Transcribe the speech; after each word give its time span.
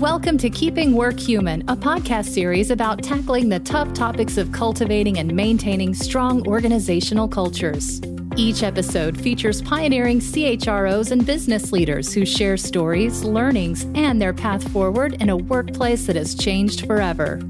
Welcome 0.00 0.36
to 0.38 0.50
Keeping 0.50 0.92
Work 0.92 1.18
Human, 1.18 1.62
a 1.68 1.74
podcast 1.74 2.26
series 2.26 2.70
about 2.70 3.02
tackling 3.02 3.48
the 3.48 3.60
tough 3.60 3.94
topics 3.94 4.36
of 4.36 4.52
cultivating 4.52 5.20
and 5.20 5.34
maintaining 5.34 5.94
strong 5.94 6.46
organizational 6.46 7.26
cultures. 7.26 8.02
Each 8.36 8.62
episode 8.62 9.18
features 9.18 9.62
pioneering 9.62 10.20
CHROs 10.20 11.12
and 11.12 11.24
business 11.24 11.72
leaders 11.72 12.12
who 12.12 12.26
share 12.26 12.58
stories, 12.58 13.24
learnings, 13.24 13.84
and 13.94 14.20
their 14.20 14.34
path 14.34 14.70
forward 14.70 15.14
in 15.22 15.30
a 15.30 15.36
workplace 15.36 16.06
that 16.08 16.16
has 16.16 16.34
changed 16.34 16.86
forever. 16.86 17.40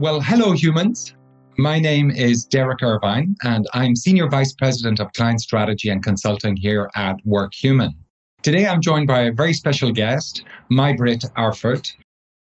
Well, 0.00 0.20
hello, 0.20 0.50
humans. 0.50 1.14
My 1.58 1.78
name 1.78 2.10
is 2.10 2.44
Derek 2.44 2.82
Irvine, 2.82 3.36
and 3.44 3.68
I'm 3.72 3.94
Senior 3.94 4.28
Vice 4.28 4.52
President 4.52 4.98
of 4.98 5.12
Client 5.12 5.40
Strategy 5.40 5.90
and 5.90 6.02
Consulting 6.02 6.56
here 6.56 6.90
at 6.96 7.24
Work 7.24 7.54
Human. 7.54 7.94
Today, 8.42 8.66
I'm 8.66 8.80
joined 8.80 9.06
by 9.06 9.24
a 9.24 9.32
very 9.32 9.52
special 9.52 9.92
guest, 9.92 10.44
MajBritt 10.70 11.30
Arfert. 11.34 11.92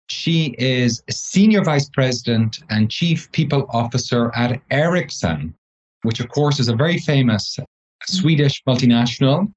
She 0.09 0.53
is 0.59 1.01
Senior 1.09 1.63
Vice 1.63 1.87
President 1.87 2.59
and 2.69 2.91
Chief 2.91 3.31
People 3.31 3.65
Officer 3.69 4.29
at 4.35 4.59
Ericsson, 4.71 5.55
which, 6.01 6.19
of 6.19 6.27
course, 6.27 6.59
is 6.59 6.67
a 6.67 6.75
very 6.75 6.97
famous 6.97 7.57
Swedish 8.07 8.61
multinational 8.67 9.49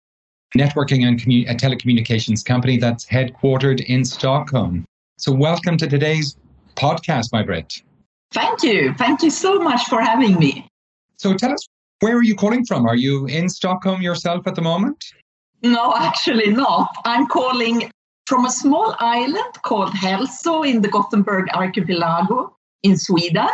networking 0.57 1.09
and 1.09 1.21
commu- 1.21 1.51
uh, 1.51 1.55
telecommunications 1.55 2.45
company 2.45 2.77
that's 2.77 3.05
headquartered 3.07 3.85
in 3.87 4.05
Stockholm. 4.05 4.85
So, 5.17 5.33
welcome 5.33 5.77
to 5.79 5.89
today's 5.89 6.37
podcast, 6.77 7.33
May-Britt. 7.33 7.83
Thank 8.31 8.63
you. 8.63 8.95
Thank 8.95 9.23
you 9.23 9.31
so 9.31 9.59
much 9.59 9.89
for 9.89 10.01
having 10.01 10.39
me. 10.39 10.69
So, 11.17 11.35
tell 11.35 11.53
us, 11.53 11.67
where 11.99 12.17
are 12.17 12.23
you 12.23 12.37
calling 12.37 12.65
from? 12.65 12.87
Are 12.87 12.95
you 12.95 13.27
in 13.27 13.49
Stockholm 13.49 14.03
yourself 14.03 14.47
at 14.47 14.55
the 14.55 14.63
moment? 14.63 15.05
No, 15.63 15.95
actually 15.97 16.51
not. 16.51 16.89
I'm 17.05 17.27
calling 17.27 17.91
from 18.27 18.45
a 18.45 18.51
small 18.51 18.95
island 18.99 19.55
called 19.63 19.91
Hälsö 19.91 20.69
in 20.69 20.83
the 20.83 20.89
Gothenburg 20.89 21.49
archipelago 21.55 22.57
in 22.83 22.97
Sweden. 22.97 23.49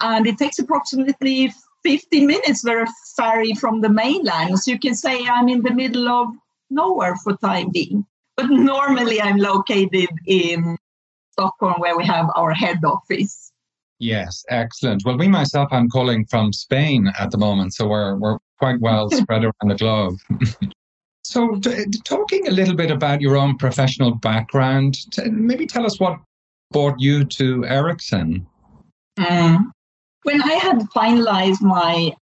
And 0.00 0.26
it 0.26 0.38
takes 0.38 0.58
approximately 0.58 1.52
15 1.84 2.26
minutes 2.26 2.64
with 2.64 2.88
a 2.88 2.92
ferry 3.16 3.54
from 3.54 3.80
the 3.80 3.88
mainland. 3.88 4.58
So 4.58 4.72
you 4.72 4.78
can 4.78 4.94
say 4.94 5.26
I'm 5.26 5.48
in 5.48 5.62
the 5.62 5.72
middle 5.72 6.08
of 6.08 6.28
nowhere 6.70 7.16
for 7.16 7.36
time 7.36 7.70
being. 7.70 8.04
But 8.36 8.50
normally 8.50 9.20
I'm 9.20 9.38
located 9.38 10.10
in 10.26 10.76
Stockholm 11.32 11.74
where 11.78 11.96
we 11.96 12.04
have 12.04 12.26
our 12.34 12.52
head 12.52 12.84
office. 12.84 13.52
Yes, 13.98 14.44
excellent. 14.50 15.02
Well, 15.06 15.16
me 15.16 15.28
myself, 15.28 15.68
I'm 15.70 15.88
calling 15.88 16.26
from 16.26 16.52
Spain 16.52 17.10
at 17.18 17.30
the 17.30 17.38
moment, 17.38 17.72
so 17.72 17.86
we're 17.86 18.16
we're 18.16 18.38
quite 18.58 18.80
well 18.80 19.08
spread 19.22 19.44
around 19.44 19.68
the 19.68 19.74
globe. 19.74 20.16
So, 21.36 21.56
t- 21.56 21.84
talking 22.02 22.48
a 22.48 22.50
little 22.50 22.74
bit 22.74 22.90
about 22.90 23.20
your 23.20 23.36
own 23.36 23.58
professional 23.58 24.14
background, 24.14 24.94
t- 25.10 25.28
maybe 25.28 25.66
tell 25.66 25.84
us 25.84 26.00
what 26.00 26.18
brought 26.72 26.98
you 26.98 27.26
to 27.26 27.62
Ericsson. 27.66 28.46
Mm. 29.18 29.70
When 30.22 30.40
I 30.40 30.54
had 30.54 30.78
finalized 30.96 31.60
my 31.60 32.16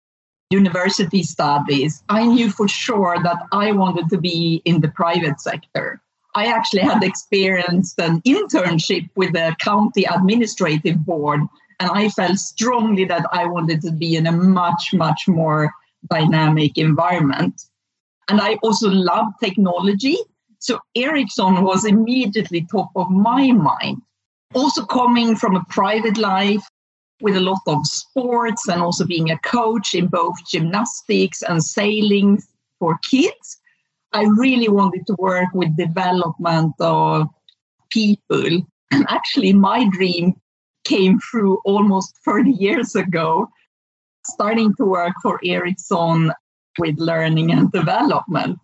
university 0.50 1.22
studies, 1.22 2.02
I 2.09 2.25
knew 2.25 2.50
for 2.50 2.67
sure 2.67 3.17
that 3.22 3.38
I 3.52 3.72
wanted 3.73 4.09
to 4.09 4.17
be 4.17 4.64
in 4.66 4.81
the 4.81 4.88
private 4.88 5.39
sector. 5.39 6.02
I 6.33 6.48
actually 6.48 6.81
had 6.81 7.03
experienced 7.03 8.00
an 8.00 8.20
internship 8.23 9.08
with 9.16 9.33
the 9.33 9.55
county 9.59 10.05
administrative 10.05 11.05
board, 11.05 11.42
and 11.80 11.92
I 11.94 12.09
felt 12.09 12.39
strongly 12.39 13.05
that 13.05 13.27
I 13.31 13.45
wanted 13.45 13.80
to 13.83 13.92
be 13.92 14.16
in 14.16 14.25
a 14.25 14.31
much, 14.31 14.92
much 14.92 15.27
more 15.27 15.72
dynamic 16.09 16.80
environment. 16.80 17.61
And 18.29 18.39
I 18.41 18.55
also 18.63 18.89
love 18.89 19.27
technology. 19.41 20.17
So 20.59 20.79
Ericsson 20.95 21.63
was 21.63 21.85
immediately 21.85 22.65
top 22.71 22.89
of 22.95 23.09
my 23.09 23.52
mind. 23.52 24.02
Also 24.53 24.85
coming 24.85 25.35
from 25.35 25.55
a 25.55 25.65
private 25.69 26.17
life 26.17 26.63
with 27.21 27.35
a 27.35 27.41
lot 27.41 27.61
of 27.67 27.85
sports 27.85 28.67
and 28.67 28.81
also 28.81 29.05
being 29.05 29.31
a 29.31 29.39
coach 29.39 29.93
in 29.95 30.08
both 30.08 30.36
gymnastics 30.49 31.42
and 31.42 31.64
sailing 31.64 32.42
for 32.80 32.99
kids, 33.09 33.59
I 34.11 34.23
really 34.23 34.69
wanted 34.69 35.08
to 35.08 35.15
work 35.17 35.48
with 35.53 35.75
development 35.75 36.73
of 36.80 37.27
people. 37.89 38.61
And 38.92 39.05
actually 39.09 39.53
my 39.53 39.89
dream 39.89 40.36
came 40.83 41.19
through 41.19 41.59
almost 41.65 42.15
30 42.25 42.52
years 42.52 42.95
ago, 42.95 43.49
starting 44.27 44.75
to 44.75 44.86
work 44.86 45.14
for 45.21 45.39
Ericsson 45.43 46.31
with 46.78 46.98
learning 46.98 47.52
and 47.52 47.72
development. 47.72 48.60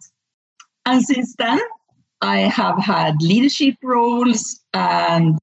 And 0.85 1.03
since 1.03 1.35
then, 1.37 1.59
I 2.21 2.39
have 2.39 2.77
had 2.77 3.21
leadership 3.21 3.75
roles 3.83 4.59
and 4.73 5.37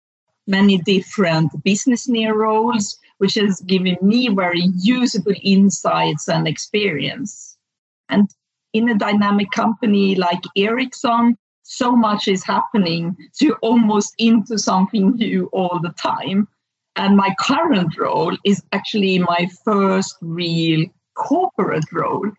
many 0.47 0.79
different 0.79 1.51
business 1.65 2.09
near 2.09 2.35
roles, 2.35 2.99
which 3.19 3.35
has 3.35 3.61
given 3.63 3.97
me 4.03 4.29
very 4.29 4.69
usable 4.79 5.35
insights 5.43 6.29
and 6.29 6.47
experience. 6.47 7.57
And 8.09 8.29
in 8.73 8.89
a 8.89 8.99
dynamic 8.99 9.51
company 9.51 10.15
like 10.15 10.43
Ericsson, 10.57 11.37
so 11.63 11.97
much 11.97 12.29
is 12.29 12.45
happening, 12.45 13.17
so 13.33 13.47
you're 13.47 13.59
almost 13.63 14.15
into 14.19 14.59
something 14.59 15.17
new 15.17 15.47
all 15.53 15.81
the 15.83 15.95
time. 16.01 16.47
And 16.95 17.17
my 17.17 17.35
current 17.41 17.99
role 17.99 18.37
is 18.45 18.63
actually 18.73 19.19
my 19.19 19.49
first 19.65 20.17
real 20.21 20.87
corporate 21.15 21.91
role. 21.93 22.31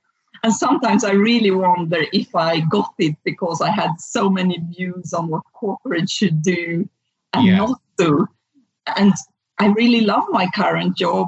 And 0.47 0.55
sometimes 0.55 1.03
I 1.03 1.11
really 1.11 1.51
wonder 1.51 2.05
if 2.13 2.33
I 2.33 2.61
got 2.61 2.93
it 2.99 3.17
because 3.25 3.59
I 3.59 3.69
had 3.69 3.99
so 3.99 4.29
many 4.29 4.57
views 4.59 5.11
on 5.11 5.27
what 5.27 5.43
corporate 5.51 6.09
should 6.09 6.41
do 6.41 6.87
and 7.33 7.45
yeah. 7.45 7.57
not 7.57 7.81
do. 7.97 8.25
And 8.95 9.11
I 9.59 9.67
really 9.67 9.99
love 9.99 10.23
my 10.29 10.47
current 10.55 10.95
job. 10.95 11.27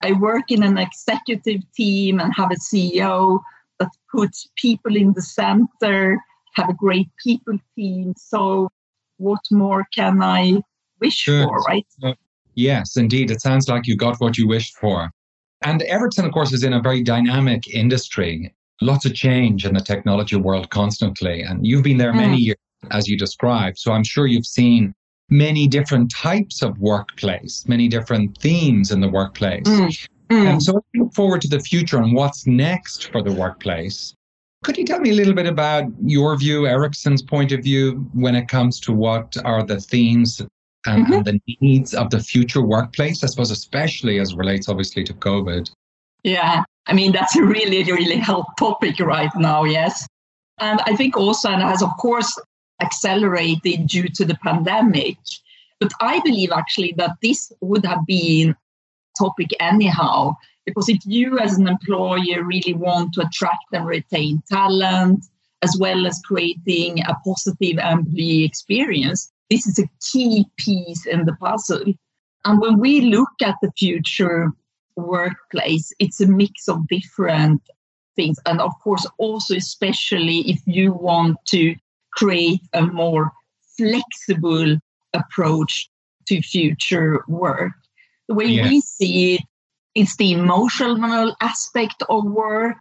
I 0.00 0.12
work 0.12 0.50
in 0.50 0.62
an 0.62 0.78
executive 0.78 1.60
team 1.76 2.18
and 2.20 2.32
have 2.34 2.52
a 2.52 2.54
CEO 2.54 3.38
that 3.80 3.90
puts 4.10 4.48
people 4.56 4.96
in 4.96 5.12
the 5.12 5.20
center, 5.20 6.18
have 6.54 6.70
a 6.70 6.72
great 6.72 7.10
people 7.22 7.58
team. 7.76 8.14
So, 8.16 8.70
what 9.18 9.42
more 9.50 9.86
can 9.94 10.22
I 10.22 10.62
wish 11.02 11.26
Good. 11.26 11.46
for, 11.46 11.58
right? 11.68 11.86
Uh, 12.02 12.14
yes, 12.54 12.96
indeed. 12.96 13.30
It 13.30 13.42
sounds 13.42 13.68
like 13.68 13.86
you 13.86 13.94
got 13.94 14.22
what 14.22 14.38
you 14.38 14.48
wished 14.48 14.78
for. 14.78 15.10
And 15.64 15.82
Ericsson, 15.82 16.26
of 16.26 16.32
course, 16.32 16.52
is 16.52 16.62
in 16.62 16.74
a 16.74 16.80
very 16.80 17.02
dynamic 17.02 17.68
industry, 17.68 18.54
lots 18.82 19.06
of 19.06 19.14
change 19.14 19.64
in 19.64 19.74
the 19.74 19.80
technology 19.80 20.36
world 20.36 20.68
constantly. 20.70 21.40
And 21.40 21.66
you've 21.66 21.82
been 21.82 21.96
there 21.96 22.12
many 22.12 22.36
mm. 22.36 22.46
years, 22.46 22.58
as 22.90 23.08
you 23.08 23.16
described. 23.16 23.78
So 23.78 23.92
I'm 23.92 24.04
sure 24.04 24.26
you've 24.26 24.46
seen 24.46 24.94
many 25.30 25.66
different 25.66 26.10
types 26.10 26.62
of 26.62 26.78
workplace, 26.78 27.64
many 27.66 27.88
different 27.88 28.36
themes 28.38 28.90
in 28.90 29.00
the 29.00 29.08
workplace. 29.08 29.66
Mm. 29.66 30.08
Mm. 30.30 30.46
And 30.46 30.62
so 30.62 30.76
I 30.76 30.98
look 30.98 31.14
forward 31.14 31.40
to 31.42 31.48
the 31.48 31.60
future 31.60 31.96
and 31.96 32.14
what's 32.14 32.46
next 32.46 33.10
for 33.10 33.22
the 33.22 33.32
workplace. 33.32 34.14
Could 34.64 34.76
you 34.78 34.84
tell 34.84 35.00
me 35.00 35.10
a 35.10 35.14
little 35.14 35.34
bit 35.34 35.46
about 35.46 35.84
your 36.02 36.36
view, 36.36 36.66
Ericsson's 36.66 37.22
point 37.22 37.52
of 37.52 37.62
view, 37.62 38.08
when 38.14 38.34
it 38.34 38.48
comes 38.48 38.80
to 38.80 38.92
what 38.92 39.36
are 39.44 39.62
the 39.62 39.80
themes 39.80 40.40
and, 40.86 41.06
mm-hmm. 41.06 41.28
and 41.28 41.40
the 41.46 41.58
needs 41.60 41.94
of 41.94 42.10
the 42.10 42.20
future 42.20 42.62
workplace, 42.62 43.24
I 43.24 43.26
suppose, 43.26 43.50
especially 43.50 44.18
as 44.20 44.34
relates 44.34 44.68
obviously 44.68 45.04
to 45.04 45.14
COVID. 45.14 45.70
Yeah, 46.22 46.62
I 46.86 46.92
mean, 46.92 47.12
that's 47.12 47.36
a 47.36 47.42
really, 47.42 47.82
really 47.84 48.18
hot 48.18 48.46
topic 48.58 48.98
right 49.00 49.30
now, 49.36 49.64
yes. 49.64 50.06
And 50.58 50.80
I 50.86 50.94
think 50.96 51.16
also, 51.16 51.48
and 51.48 51.62
has 51.62 51.82
of 51.82 51.90
course 51.98 52.38
accelerated 52.80 53.86
due 53.86 54.08
to 54.08 54.24
the 54.24 54.36
pandemic. 54.42 55.16
But 55.80 55.92
I 56.00 56.20
believe 56.20 56.50
actually 56.52 56.94
that 56.96 57.16
this 57.22 57.52
would 57.60 57.84
have 57.84 58.06
been 58.06 58.54
topic 59.18 59.50
anyhow, 59.60 60.34
because 60.64 60.88
if 60.88 60.98
you 61.04 61.38
as 61.38 61.58
an 61.58 61.68
employer 61.68 62.42
really 62.42 62.74
want 62.74 63.14
to 63.14 63.22
attract 63.22 63.64
and 63.72 63.86
retain 63.86 64.42
talent, 64.48 65.26
as 65.62 65.76
well 65.78 66.06
as 66.06 66.20
creating 66.24 67.00
a 67.00 67.14
positive 67.24 67.78
employee 67.78 68.44
experience, 68.44 69.32
this 69.54 69.66
is 69.68 69.78
a 69.78 69.88
key 70.10 70.46
piece 70.56 71.06
in 71.06 71.26
the 71.26 71.34
puzzle. 71.34 71.84
And 72.44 72.60
when 72.60 72.80
we 72.80 73.02
look 73.02 73.30
at 73.40 73.54
the 73.62 73.70
future 73.78 74.50
workplace, 74.96 75.92
it's 76.00 76.20
a 76.20 76.26
mix 76.26 76.68
of 76.68 76.88
different 76.88 77.62
things. 78.16 78.38
And 78.46 78.60
of 78.60 78.72
course, 78.82 79.06
also, 79.18 79.54
especially 79.54 80.40
if 80.50 80.60
you 80.66 80.92
want 80.92 81.36
to 81.48 81.76
create 82.14 82.62
a 82.72 82.82
more 82.82 83.30
flexible 83.78 84.76
approach 85.12 85.88
to 86.26 86.42
future 86.42 87.24
work. 87.28 87.72
The 88.26 88.34
way 88.34 88.60
we 88.60 88.80
see 88.80 89.34
it, 89.34 89.42
it's 89.94 90.16
the 90.16 90.32
emotional 90.32 91.36
aspect 91.40 92.02
of 92.08 92.24
work, 92.24 92.78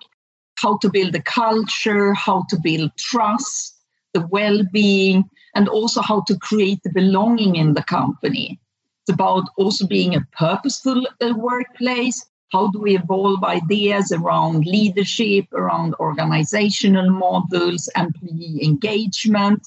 how 0.55 0.77
to 0.79 0.89
build 0.89 1.13
a 1.13 1.21
culture, 1.21 2.15
how 2.15 2.45
to 2.49 2.57
build 2.59 2.91
trust, 2.97 3.77
the 4.15 4.25
well 4.27 4.63
being, 4.71 5.29
and 5.55 5.67
also 5.67 6.01
how 6.01 6.21
to 6.21 6.37
create 6.37 6.81
the 6.83 6.91
belonging 6.91 7.55
in 7.55 7.73
the 7.73 7.83
company. 7.83 8.59
It's 9.01 9.13
about 9.13 9.49
also 9.57 9.85
being 9.87 10.15
a 10.15 10.25
purposeful 10.31 11.05
uh, 11.21 11.33
workplace. 11.35 12.25
How 12.51 12.67
do 12.67 12.79
we 12.79 12.95
evolve 12.95 13.43
ideas 13.43 14.11
around 14.11 14.65
leadership, 14.65 15.45
around 15.53 15.95
organizational 15.99 17.09
models, 17.09 17.89
employee 17.95 18.59
engagement? 18.63 19.63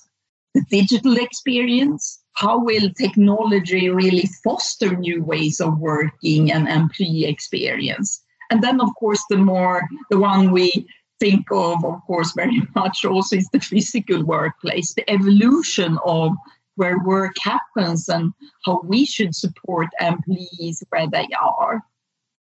the 0.56 0.62
digital 0.70 1.18
experience? 1.18 2.22
How 2.32 2.58
will 2.58 2.90
technology 2.90 3.88
really 3.90 4.28
foster 4.42 4.96
new 4.96 5.22
ways 5.22 5.60
of 5.60 5.78
working 5.78 6.50
and 6.50 6.68
employee 6.68 7.26
experience? 7.26 8.22
And 8.50 8.62
then, 8.62 8.80
of 8.80 8.88
course, 8.98 9.22
the 9.28 9.36
more 9.36 9.82
the 10.10 10.18
one 10.18 10.50
we 10.52 10.86
think 11.20 11.46
of, 11.50 11.84
of 11.84 12.00
course, 12.06 12.32
very 12.34 12.62
much 12.74 13.04
also 13.04 13.36
is 13.36 13.48
the 13.52 13.60
physical 13.60 14.24
workplace, 14.24 14.94
the 14.94 15.08
evolution 15.10 15.98
of 16.04 16.32
where 16.76 16.98
work 17.04 17.34
happens 17.40 18.08
and 18.08 18.32
how 18.64 18.80
we 18.84 19.04
should 19.06 19.34
support 19.34 19.88
employees 20.00 20.82
where 20.90 21.08
they 21.08 21.26
are. 21.40 21.82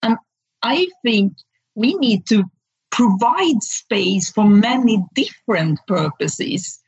And 0.02 0.18
I 0.64 0.88
think 1.04 1.34
we 1.76 1.94
need 1.96 2.26
to 2.28 2.44
provide 2.92 3.62
space 3.62 4.32
for 4.32 4.48
many 4.48 5.04
different 5.14 5.80
purposes. 5.88 6.80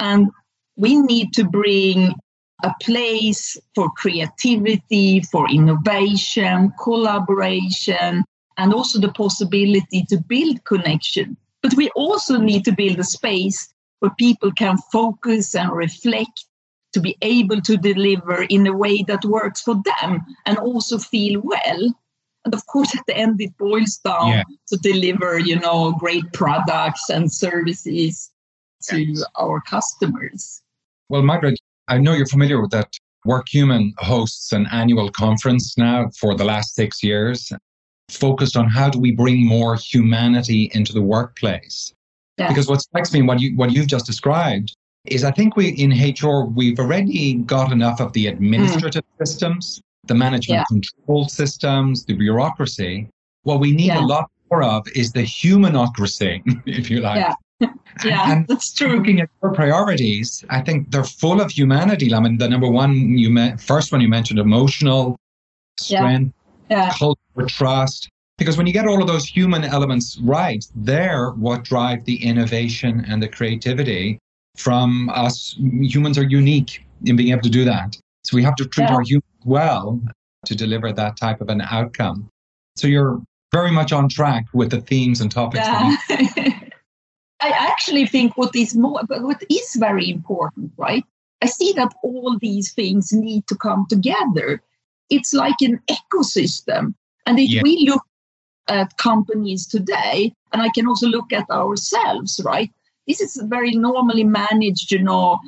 And 0.00 0.28
we 0.76 0.96
need 0.96 1.32
to 1.34 1.44
bring 1.44 2.14
a 2.62 2.72
place 2.82 3.56
for 3.74 3.90
creativity, 3.96 5.20
for 5.20 5.48
innovation, 5.50 6.72
collaboration, 6.82 8.24
and 8.56 8.72
also 8.72 9.00
the 9.00 9.12
possibility 9.12 10.04
to 10.08 10.18
build 10.18 10.64
connection. 10.64 11.36
But 11.62 11.74
we 11.74 11.90
also 11.90 12.38
need 12.38 12.64
to 12.64 12.72
build 12.72 12.98
a 12.98 13.04
space 13.04 13.72
where 14.00 14.12
people 14.18 14.52
can 14.52 14.76
focus 14.92 15.54
and 15.54 15.72
reflect 15.72 16.44
to 16.92 17.00
be 17.00 17.16
able 17.22 17.60
to 17.62 17.76
deliver 17.76 18.44
in 18.44 18.66
a 18.66 18.76
way 18.76 19.02
that 19.08 19.24
works 19.24 19.60
for 19.60 19.82
them 19.84 20.20
and 20.46 20.58
also 20.58 20.98
feel 20.98 21.40
well. 21.42 21.94
And 22.44 22.54
of 22.54 22.66
course, 22.66 22.96
at 22.96 23.04
the 23.06 23.16
end, 23.16 23.40
it 23.40 23.56
boils 23.58 23.96
down 24.04 24.28
yeah. 24.28 24.42
to 24.68 24.76
deliver, 24.76 25.38
you 25.38 25.58
know, 25.58 25.92
great 25.92 26.32
products 26.32 27.08
and 27.08 27.32
services 27.32 28.30
to 28.84 29.00
yes. 29.00 29.24
our 29.38 29.60
customers. 29.62 30.62
Well, 31.08 31.22
Margaret, 31.22 31.58
I 31.88 31.98
know 31.98 32.12
you're 32.12 32.26
familiar 32.26 32.60
with 32.60 32.70
that. 32.70 32.92
WorkHuman 33.26 33.92
hosts 33.98 34.52
an 34.52 34.66
annual 34.70 35.10
conference 35.10 35.78
now 35.78 36.10
for 36.20 36.36
the 36.36 36.44
last 36.44 36.74
six 36.74 37.02
years, 37.02 37.50
focused 38.08 38.56
on 38.56 38.68
how 38.68 38.88
do 38.88 38.98
we 38.98 39.12
bring 39.12 39.46
more 39.46 39.76
humanity 39.76 40.70
into 40.74 40.92
the 40.92 41.02
workplace. 41.02 41.92
Yeah. 42.38 42.48
Because 42.48 42.68
what 42.68 42.82
strikes 42.82 43.12
me, 43.12 43.22
what 43.22 43.40
you 43.40 43.56
what 43.56 43.72
you've 43.72 43.86
just 43.86 44.06
described, 44.06 44.76
is 45.06 45.24
I 45.24 45.30
think 45.30 45.56
we 45.56 45.68
in 45.68 45.90
HR 45.90 46.44
we've 46.44 46.78
already 46.78 47.34
got 47.34 47.72
enough 47.72 48.00
of 48.00 48.12
the 48.12 48.26
administrative 48.26 49.02
mm. 49.02 49.26
systems, 49.26 49.80
the 50.06 50.14
management 50.14 50.60
yeah. 50.60 50.64
control 50.64 51.28
systems, 51.28 52.04
the 52.04 52.14
bureaucracy. 52.14 53.08
What 53.42 53.60
we 53.60 53.72
need 53.72 53.86
yeah. 53.86 54.00
a 54.00 54.06
lot 54.06 54.30
more 54.50 54.62
of 54.62 54.86
is 54.94 55.12
the 55.12 55.22
humanocracy, 55.22 56.42
if 56.66 56.90
you 56.90 57.00
like. 57.00 57.18
Yeah. 57.60 57.68
yeah, 58.04 58.32
and 58.32 58.46
that's 58.48 58.72
true. 58.72 58.96
Looking 58.96 59.20
at 59.20 59.30
your 59.42 59.52
priorities, 59.52 60.44
I 60.50 60.60
think 60.60 60.90
they're 60.90 61.04
full 61.04 61.40
of 61.40 61.50
humanity. 61.52 62.12
I 62.12 62.20
mean, 62.20 62.38
the 62.38 62.48
number 62.48 62.68
one 62.68 63.16
you 63.16 63.30
met, 63.30 63.60
first 63.60 63.92
one 63.92 64.00
you 64.00 64.08
mentioned, 64.08 64.40
emotional 64.40 65.16
strength, 65.78 66.34
yeah. 66.70 66.92
culture, 66.98 67.20
trust. 67.46 68.08
Because 68.36 68.56
when 68.56 68.66
you 68.66 68.72
get 68.72 68.86
all 68.86 69.00
of 69.00 69.06
those 69.06 69.26
human 69.26 69.64
elements 69.64 70.18
right, 70.18 70.64
they're 70.74 71.30
what 71.30 71.62
drive 71.62 72.04
the 72.04 72.24
innovation 72.24 73.04
and 73.08 73.22
the 73.22 73.28
creativity 73.28 74.18
from 74.56 75.08
us. 75.10 75.56
Humans 75.58 76.18
are 76.18 76.24
unique 76.24 76.84
in 77.04 77.16
being 77.16 77.30
able 77.30 77.42
to 77.42 77.50
do 77.50 77.64
that. 77.64 77.96
So 78.24 78.36
we 78.36 78.42
have 78.42 78.56
to 78.56 78.66
treat 78.66 78.88
yeah. 78.88 78.94
our 78.94 79.02
humans 79.02 79.24
well 79.44 80.00
to 80.46 80.54
deliver 80.54 80.92
that 80.92 81.16
type 81.16 81.40
of 81.40 81.48
an 81.48 81.60
outcome. 81.60 82.28
So 82.76 82.88
you're 82.88 83.22
very 83.52 83.70
much 83.70 83.92
on 83.92 84.08
track 84.08 84.46
with 84.52 84.70
the 84.70 84.80
themes 84.80 85.20
and 85.20 85.30
topics. 85.30 85.66
Yeah. 85.66 85.96
I 87.40 87.50
actually 87.50 88.06
think 88.06 88.36
what 88.36 88.56
is 88.56 88.74
more, 88.74 89.02
what 89.08 89.42
is 89.50 89.76
very 89.76 90.08
important, 90.10 90.72
right? 90.76 91.04
I 91.42 91.46
see 91.46 91.72
that 91.76 91.92
all 92.02 92.38
these 92.40 92.72
things 92.72 93.12
need 93.12 93.46
to 93.48 93.54
come 93.54 93.86
together. 93.88 94.62
It's 95.10 95.32
like 95.32 95.60
an 95.60 95.80
ecosystem. 95.90 96.94
And 97.26 97.38
if 97.38 97.50
yeah. 97.50 97.62
we 97.62 97.86
look 97.88 98.02
at 98.68 98.96
companies 98.96 99.66
today, 99.66 100.32
and 100.52 100.62
I 100.62 100.68
can 100.74 100.86
also 100.86 101.06
look 101.06 101.32
at 101.32 101.48
ourselves, 101.50 102.40
right? 102.44 102.70
this 103.06 103.20
is 103.20 103.40
very 103.44 103.72
normally 103.72 104.24
managed, 104.24 104.90
you 104.90 105.02
know, 105.02 105.38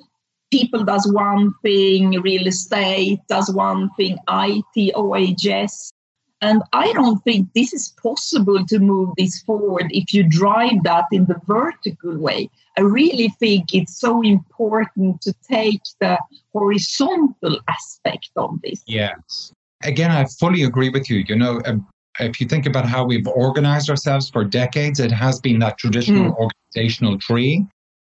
people 0.51 0.85
does 0.85 1.11
one 1.13 1.55
thing, 1.63 2.21
real 2.23 2.47
estate 2.47 3.21
does 3.29 3.51
one 3.53 3.91
thing, 3.97 4.19
IT, 4.29 4.93
OHS. 4.95 5.93
And 6.43 6.63
I 6.73 6.93
don't 6.93 7.23
think 7.25 7.49
this 7.55 7.73
is 7.73 7.95
possible 8.03 8.65
to 8.67 8.79
move 8.79 9.11
this 9.17 9.41
forward 9.43 9.87
if 9.91 10.13
you 10.13 10.23
drive 10.23 10.83
that 10.85 11.05
in 11.11 11.25
the 11.25 11.41
vertical 11.47 12.17
way. 12.17 12.51
I 12.77 12.83
really 12.83 13.29
think 13.41 13.73
it's 13.73 13.99
so 13.99 14.21
important 14.23 15.23
to 15.23 15.33
take 15.49 15.81
the 16.01 16.19
horizontal 16.53 17.59
aspect 17.69 18.31
of 18.37 18.61
this. 18.63 18.83
Yes. 18.87 19.53
Again, 19.83 20.11
I 20.11 20.27
fully 20.39 20.65
agree 20.65 20.91
with 20.91 21.09
you. 21.09 21.25
You 21.27 21.37
know, 21.37 21.63
um, 21.65 21.87
if 22.21 22.41
you 22.41 22.47
think 22.47 22.67
about 22.67 22.87
how 22.87 23.05
we've 23.05 23.27
organized 23.27 23.89
ourselves 23.89 24.29
for 24.29 24.45
decades, 24.45 25.01
it 25.01 25.13
has 25.13 25.41
been 25.41 25.59
that 25.61 25.79
traditional 25.79 26.33
mm. 26.33 26.37
organizational 26.37 27.19
tree. 27.19 27.65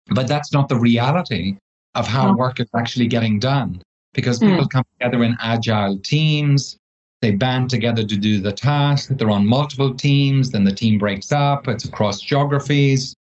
But 0.08 0.28
that's 0.28 0.52
not 0.52 0.70
the 0.70 0.80
reality 0.80 1.58
of 1.96 2.08
how 2.08 2.36
work 2.36 2.60
is 2.60 2.68
actually 2.76 3.08
getting 3.08 3.40
done 3.40 3.82
because 4.14 4.40
mm. 4.40 4.50
people 4.50 4.68
come 4.68 4.84
together 5.00 5.24
in 5.24 5.36
agile 5.40 5.98
teams. 6.00 6.78
They 7.26 7.32
band 7.32 7.72
together 7.72 8.06
to 8.06 8.16
do 8.16 8.40
the 8.40 8.52
task. 8.52 9.10
They're 9.10 9.32
on 9.32 9.48
multiple 9.48 9.96
teams. 9.96 10.52
Then 10.52 10.64
the 10.64 10.72
team 10.72 11.00
breaks 11.00 11.32
up. 11.32 11.68
It's 11.68 11.86
across 11.86 12.22
geographies. 12.22 13.16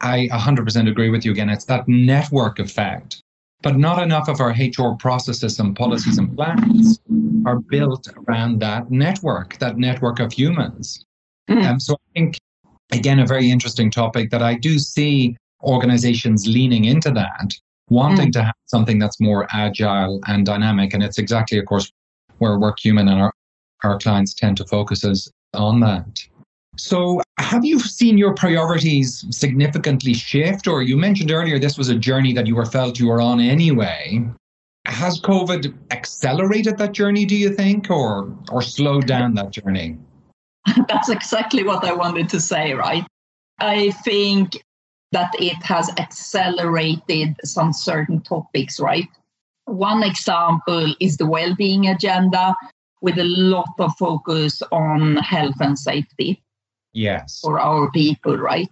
I 0.00 0.28
100% 0.30 0.88
agree 0.88 1.10
with 1.10 1.24
you 1.24 1.32
again. 1.32 1.50
It's 1.50 1.64
that 1.64 1.88
network 1.88 2.60
effect 2.60 3.22
but 3.62 3.76
not 3.76 4.02
enough 4.02 4.28
of 4.28 4.40
our 4.40 4.50
HR 4.50 4.94
processes 4.98 5.58
and 5.58 5.74
policies 5.74 6.18
and 6.18 6.34
plans 6.36 7.00
are 7.44 7.58
built 7.58 8.08
around 8.28 8.60
that 8.60 8.90
network, 8.90 9.58
that 9.58 9.78
network 9.78 10.20
of 10.20 10.32
humans. 10.32 11.04
Mm. 11.50 11.64
Um, 11.64 11.80
so 11.80 11.94
I 11.94 12.20
think, 12.20 12.38
again, 12.92 13.18
a 13.18 13.26
very 13.26 13.50
interesting 13.50 13.90
topic 13.90 14.30
that 14.30 14.42
I 14.42 14.54
do 14.54 14.78
see 14.78 15.36
organizations 15.62 16.46
leaning 16.46 16.84
into 16.84 17.10
that, 17.10 17.52
wanting 17.90 18.28
mm. 18.28 18.32
to 18.34 18.44
have 18.44 18.54
something 18.66 18.98
that's 18.98 19.18
more 19.18 19.48
agile 19.52 20.20
and 20.28 20.46
dynamic. 20.46 20.94
And 20.94 21.02
it's 21.02 21.18
exactly, 21.18 21.58
of 21.58 21.66
course, 21.66 21.90
where 22.38 22.58
Work 22.58 22.78
Human 22.80 23.08
and 23.08 23.20
our, 23.20 23.32
our 23.84 23.98
clients 23.98 24.34
tend 24.34 24.56
to 24.58 24.64
focus 24.66 25.04
us 25.04 25.30
on 25.54 25.80
that. 25.80 26.20
So, 26.76 27.20
have 27.38 27.64
you 27.64 27.80
seen 27.80 28.16
your 28.18 28.34
priorities 28.34 29.24
significantly 29.30 30.14
shift? 30.14 30.68
Or 30.68 30.82
you 30.82 30.96
mentioned 30.96 31.32
earlier 31.32 31.58
this 31.58 31.76
was 31.76 31.88
a 31.88 31.96
journey 31.96 32.32
that 32.34 32.46
you 32.46 32.54
were 32.54 32.66
felt 32.66 33.00
you 33.00 33.08
were 33.08 33.20
on 33.20 33.40
anyway. 33.40 34.24
Has 34.86 35.20
COVID 35.20 35.74
accelerated 35.90 36.78
that 36.78 36.92
journey, 36.92 37.24
do 37.24 37.36
you 37.36 37.52
think, 37.52 37.90
or 37.90 38.32
or 38.50 38.62
slowed 38.62 39.06
down 39.06 39.34
that 39.34 39.50
journey? 39.50 39.98
That's 40.88 41.08
exactly 41.08 41.64
what 41.64 41.84
I 41.84 41.92
wanted 41.92 42.28
to 42.30 42.40
say, 42.40 42.74
right? 42.74 43.04
I 43.58 43.90
think 44.04 44.62
that 45.10 45.32
it 45.38 45.60
has 45.64 45.90
accelerated 45.98 47.36
some 47.44 47.72
certain 47.72 48.20
topics, 48.20 48.78
right? 48.78 49.08
One 49.64 50.02
example 50.02 50.94
is 51.00 51.16
the 51.16 51.26
well 51.26 51.54
being 51.56 51.88
agenda 51.88 52.54
with 53.00 53.18
a 53.18 53.24
lot 53.24 53.72
of 53.78 53.92
focus 53.98 54.62
on 54.72 55.16
health 55.16 55.60
and 55.60 55.78
safety 55.78 56.42
yes. 56.92 57.40
for 57.40 57.60
our 57.60 57.90
people 57.90 58.36
right? 58.36 58.68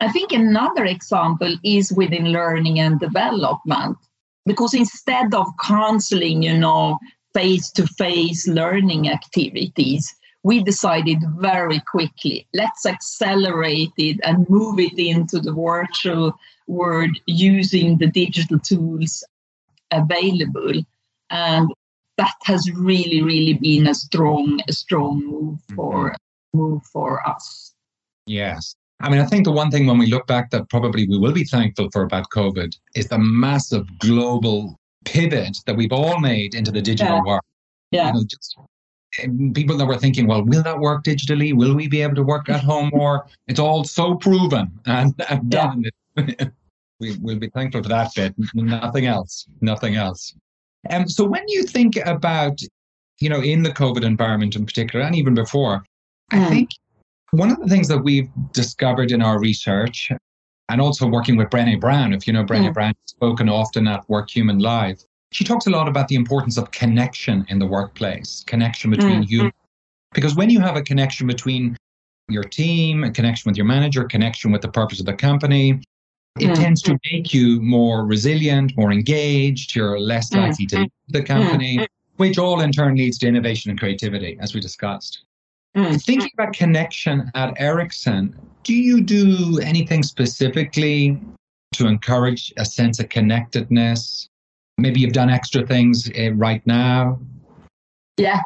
I 0.00 0.10
think 0.10 0.32
another 0.32 0.86
example 0.86 1.56
is 1.62 1.92
within 1.92 2.32
learning 2.32 2.80
and 2.80 2.98
development 2.98 3.98
because 4.46 4.72
instead 4.74 5.34
of 5.34 5.46
canceling 5.62 6.42
you 6.42 6.56
know 6.56 6.98
face 7.34 7.70
to 7.72 7.86
face 7.86 8.48
learning 8.48 9.08
activities 9.08 10.14
we 10.42 10.62
decided 10.62 11.18
very 11.36 11.80
quickly 11.90 12.46
let's 12.54 12.86
accelerate 12.86 13.92
it 13.98 14.18
and 14.24 14.48
move 14.48 14.80
it 14.80 14.98
into 14.98 15.38
the 15.38 15.52
virtual 15.52 16.34
world 16.66 17.10
using 17.26 17.98
the 17.98 18.06
digital 18.06 18.58
tools 18.58 19.22
available. 19.90 20.82
And 21.30 21.72
that 22.20 22.36
has 22.50 22.62
really 22.74 23.20
really 23.22 23.54
been 23.54 23.86
a 23.86 23.94
strong 23.94 24.60
a 24.68 24.72
strong 24.72 25.24
move 25.32 25.58
for 25.74 26.10
mm-hmm. 26.10 26.58
move 26.60 26.82
for 26.92 27.10
us 27.34 27.70
Yes. 28.30 28.76
I 29.00 29.08
mean, 29.08 29.20
I 29.20 29.26
think 29.26 29.44
the 29.44 29.52
one 29.52 29.70
thing 29.70 29.86
when 29.86 29.98
we 29.98 30.06
look 30.06 30.26
back 30.26 30.50
that 30.50 30.68
probably 30.68 31.06
we 31.08 31.18
will 31.18 31.32
be 31.32 31.44
thankful 31.44 31.88
for 31.92 32.02
about 32.02 32.26
COVID 32.34 32.76
is 32.94 33.08
the 33.08 33.18
massive 33.18 33.86
global 33.98 34.76
pivot 35.04 35.56
that 35.66 35.76
we've 35.76 35.92
all 35.92 36.20
made 36.20 36.54
into 36.54 36.70
the 36.70 36.82
digital 36.82 37.16
yeah. 37.16 37.22
world. 37.24 37.40
Yeah. 37.90 38.06
You 38.08 38.12
know, 38.12 38.24
just, 38.24 38.56
people 39.54 39.76
that 39.78 39.86
were 39.86 39.96
thinking, 39.96 40.26
well, 40.26 40.44
will 40.44 40.62
that 40.62 40.78
work 40.78 41.02
digitally? 41.02 41.56
Will 41.56 41.74
we 41.74 41.88
be 41.88 42.02
able 42.02 42.14
to 42.16 42.22
work 42.22 42.48
at 42.48 42.60
home 42.60 42.90
more? 42.92 43.26
It's 43.48 43.58
all 43.58 43.82
so 43.82 44.14
proven 44.14 44.70
and, 44.86 45.12
and 45.28 45.50
done. 45.50 45.84
Yeah. 46.16 46.44
we, 47.00 47.16
we'll 47.20 47.38
be 47.38 47.48
thankful 47.48 47.82
for 47.82 47.88
that 47.88 48.12
bit. 48.14 48.34
Nothing 48.54 49.06
else. 49.06 49.46
Nothing 49.60 49.96
else. 49.96 50.34
Um, 50.88 51.08
so 51.08 51.24
when 51.24 51.44
you 51.48 51.64
think 51.64 51.96
about, 52.06 52.60
you 53.18 53.28
know, 53.28 53.42
in 53.42 53.62
the 53.62 53.70
COVID 53.70 54.02
environment 54.02 54.56
in 54.56 54.64
particular, 54.64 55.04
and 55.04 55.14
even 55.14 55.34
before, 55.34 55.84
mm. 56.32 56.46
I 56.46 56.48
think 56.48 56.70
one 57.32 57.50
of 57.50 57.60
the 57.60 57.68
things 57.68 57.88
that 57.88 57.98
we've 57.98 58.30
discovered 58.52 59.12
in 59.12 59.20
our 59.20 59.38
research, 59.38 60.10
and 60.70 60.80
also 60.80 61.06
working 61.06 61.36
with 61.36 61.48
Brené 61.48 61.78
Brown. 61.80 62.12
If 62.12 62.26
you 62.26 62.32
know 62.32 62.44
Brené 62.44 62.70
Mm. 62.70 62.74
Brown, 62.74 62.94
spoken 63.06 63.48
often 63.48 63.88
at 63.88 64.08
Work 64.08 64.30
Human 64.30 64.60
Live. 64.60 65.04
She 65.32 65.44
talks 65.44 65.66
a 65.66 65.70
lot 65.70 65.88
about 65.88 66.08
the 66.08 66.14
importance 66.14 66.56
of 66.56 66.70
connection 66.70 67.44
in 67.48 67.58
the 67.58 67.66
workplace, 67.66 68.44
connection 68.46 68.90
between 68.90 69.22
Mm. 69.22 69.28
humans. 69.28 69.54
Because 70.12 70.34
when 70.34 70.50
you 70.50 70.60
have 70.60 70.76
a 70.76 70.82
connection 70.82 71.26
between 71.26 71.76
your 72.28 72.44
team, 72.44 73.04
a 73.04 73.10
connection 73.10 73.48
with 73.48 73.56
your 73.56 73.66
manager, 73.66 74.04
connection 74.04 74.52
with 74.52 74.62
the 74.62 74.68
purpose 74.68 75.00
of 75.00 75.06
the 75.06 75.12
company, 75.12 75.80
it 76.38 76.50
Mm. 76.50 76.54
tends 76.54 76.82
to 76.82 76.98
make 77.12 77.34
you 77.34 77.60
more 77.60 78.04
resilient, 78.06 78.76
more 78.76 78.92
engaged. 78.92 79.74
You're 79.74 79.98
less 79.98 80.30
Mm. 80.30 80.36
likely 80.48 80.66
to 80.66 80.78
leave 80.80 80.90
the 81.08 81.22
company, 81.22 81.86
which 82.16 82.38
all 82.38 82.60
in 82.60 82.70
turn 82.70 82.96
leads 82.96 83.18
to 83.18 83.26
innovation 83.26 83.70
and 83.70 83.78
creativity, 83.78 84.36
as 84.40 84.54
we 84.54 84.60
discussed. 84.60 85.24
Mm. 85.76 86.02
Thinking 86.02 86.30
about 86.34 86.52
connection 86.52 87.30
at 87.34 87.54
Ericsson, 87.60 88.34
do 88.64 88.74
you 88.74 89.00
do 89.00 89.58
anything 89.62 90.02
specifically 90.02 91.18
to 91.74 91.86
encourage 91.86 92.52
a 92.56 92.64
sense 92.64 93.00
of 93.00 93.08
connectedness? 93.08 94.28
Maybe 94.78 95.00
you've 95.00 95.12
done 95.12 95.30
extra 95.30 95.66
things 95.66 96.10
uh, 96.18 96.32
right 96.34 96.64
now. 96.66 97.18
Yeah, 98.16 98.40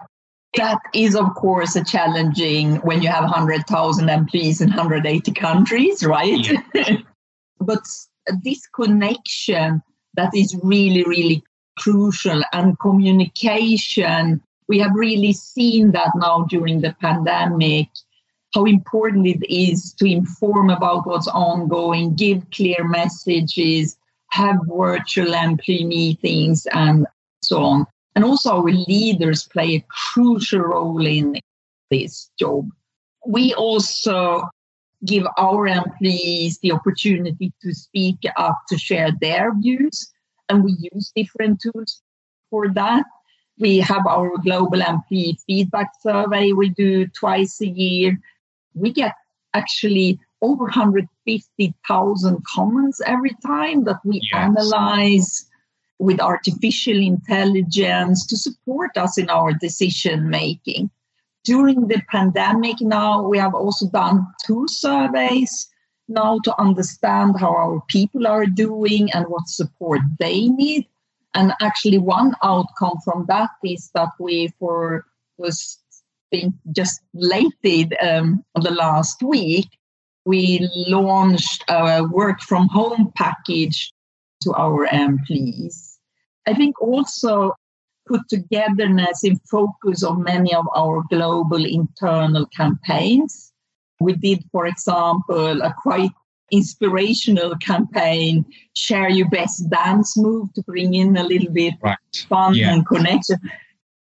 that 0.57 0.79
is, 0.95 1.17
of 1.17 1.35
course, 1.35 1.77
a 1.77 1.85
challenging 1.85 2.77
when 2.77 3.03
you 3.03 3.09
have 3.09 3.25
100,000 3.25 4.09
employees 4.09 4.61
in 4.61 4.69
180 4.69 5.33
countries, 5.33 6.05
right? 6.05 6.49
but 7.61 7.85
this 8.43 8.67
connection 8.67 9.83
that 10.15 10.35
is 10.35 10.57
really, 10.63 11.05
really 11.05 11.43
crucial 11.79 12.43
and 12.53 12.79
communication, 12.79 14.41
we 14.69 14.79
have 14.79 14.93
really 14.95 15.33
seen 15.33 15.93
that 15.93 16.11
now 16.17 16.47
during 16.49 16.81
the 16.81 16.95
pandemic. 17.01 17.89
How 18.55 18.65
important 18.65 19.27
it 19.27 19.43
is 19.53 19.93
to 19.95 20.07
inform 20.07 20.71
about 20.71 21.07
what's 21.07 21.29
ongoing, 21.29 22.15
give 22.15 22.49
clear 22.51 22.85
messages, 22.85 23.97
have 24.31 24.57
virtual 24.67 25.35
employee 25.35 25.85
meetings, 25.85 26.67
and 26.67 27.07
so 27.43 27.63
on. 27.63 27.87
And 28.15 28.25
also, 28.25 28.59
our 28.59 28.71
leaders 28.71 29.49
play 29.49 29.75
a 29.75 29.85
crucial 29.89 30.61
role 30.61 31.05
in 31.05 31.41
this 31.91 32.31
job. 32.39 32.69
We 33.27 33.55
also 33.55 34.45
give 35.05 35.27
our 35.39 35.67
employees 35.67 36.59
the 36.63 36.73
opportunity 36.73 37.53
to 37.63 37.75
speak 37.75 38.19
up, 38.37 38.59
to 38.69 38.79
share 38.79 39.11
their 39.21 39.55
views, 39.59 40.13
and 40.49 40.65
we 40.65 40.77
use 40.93 41.13
different 41.15 41.61
tools 41.61 42.03
for 42.51 42.69
that. 42.71 43.05
We 43.59 43.79
have 43.79 44.07
our 44.07 44.37
global 44.39 44.81
employee 44.81 45.39
feedback 45.47 45.91
survey 46.01 46.53
we 46.53 46.71
do 46.71 47.07
twice 47.09 47.61
a 47.61 47.69
year. 47.69 48.19
We 48.75 48.93
get 48.93 49.15
actually 49.55 50.19
over 50.43 50.65
150,000 50.65 52.45
comments 52.45 53.01
every 53.07 53.37
time 53.47 53.85
that 53.85 54.01
we 54.05 54.21
Yes. 54.33 54.33
analyze 54.35 55.47
with 55.99 56.21
artificial 56.21 56.97
intelligence 56.99 58.27
to 58.27 58.37
support 58.37 58.97
us 58.97 59.17
in 59.17 59.31
our 59.31 59.53
decision 59.53 60.29
making. 60.29 60.91
During 61.45 61.89
the 61.89 62.03
pandemic, 62.11 62.81
now 62.81 63.23
we 63.29 63.39
have 63.39 63.55
also 63.55 63.89
done 63.89 64.27
two 64.45 64.67
surveys 64.67 65.69
now 66.09 66.39
to 66.45 66.61
understand 66.61 67.39
how 67.39 67.55
our 67.55 67.83
people 67.89 68.27
are 68.27 68.47
doing 68.47 69.11
and 69.13 69.27
what 69.27 69.49
support 69.49 70.01
they 70.19 70.49
need. 70.49 70.87
And 71.35 71.53
actually, 71.61 71.99
one 71.99 72.35
outcome 72.43 72.99
from 73.05 73.27
that 73.29 73.51
is 73.65 73.91
that 73.95 74.11
we, 74.19 74.53
for 74.59 75.05
was 75.37 75.79
being 76.31 76.55
just 76.73 77.01
lately 77.13 77.91
um, 77.99 78.45
the 78.55 78.71
last 78.71 79.23
week, 79.23 79.69
we 80.25 80.69
launched 80.75 81.65
a 81.69 82.05
work 82.05 82.41
from 82.41 82.69
home 82.69 83.13
package 83.15 83.93
to 84.43 84.53
our 84.55 84.87
employees. 84.87 85.99
I 86.47 86.55
think 86.55 86.81
also 86.81 87.53
put 88.07 88.29
togetherness 88.29 89.25
in 89.25 89.37
focus 89.51 90.03
on 90.03 90.23
many 90.23 90.55
of 90.55 90.67
our 90.75 91.03
global 91.11 91.65
internal 91.65 92.47
campaigns. 92.47 93.53
We 94.01 94.15
did, 94.15 94.45
for 94.53 94.67
example, 94.67 95.63
a 95.63 95.73
quite 95.73 96.11
inspirational 96.51 97.57
campaign, 97.57 98.45
Share 98.75 99.09
Your 99.09 99.29
Best 99.31 99.69
Dance 99.71 100.17
Move, 100.17 100.53
to 100.55 100.63
bring 100.63 100.95
in 100.95 101.17
a 101.17 101.25
little 101.25 101.53
bit 101.53 101.75
Right. 101.81 101.97
fun 102.29 102.55
Yeah. 102.55 102.73
and 102.73 102.87
connection. 102.87 103.39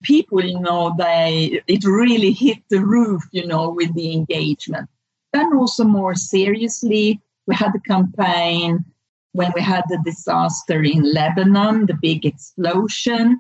People, 0.04 0.44
you 0.44 0.60
know, 0.60 0.94
they 0.98 1.62
it 1.68 1.84
really 1.84 2.32
hit 2.32 2.60
the 2.70 2.86
roof, 2.86 3.24
you 3.32 3.48
know, 3.48 3.70
with 3.70 3.94
the 3.96 4.13
engagement. 4.13 4.88
Then 5.34 5.51
also 5.58 5.84
more 5.84 6.16
seriously, 6.16 7.20
we 7.48 7.56
had 7.56 7.74
a 7.75 7.80
campaign 7.80 8.86
when 9.34 9.51
we 9.56 9.62
had 9.62 9.84
the 9.89 10.00
disaster 10.06 10.84
in 10.84 11.01
Lebanon, 11.13 11.86
the 11.88 11.98
big 12.01 12.25
explosion, 12.25 13.39